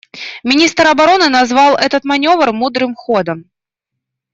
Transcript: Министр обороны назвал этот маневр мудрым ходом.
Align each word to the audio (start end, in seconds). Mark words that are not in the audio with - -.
Министр 0.43 0.87
обороны 0.87 1.29
назвал 1.29 1.75
этот 1.75 2.05
маневр 2.05 2.53
мудрым 2.53 2.95
ходом. 2.95 3.51